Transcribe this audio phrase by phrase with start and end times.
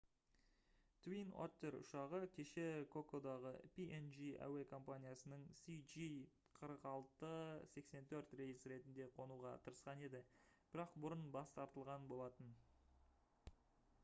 [1.07, 2.61] twin otter ұшағы кеше
[2.93, 10.23] кокодаға png әуе компаниясының cg4684 рейсі ретінде қонуға тырысқан еді
[10.73, 12.49] бірақ бұрын бас тартылған болатын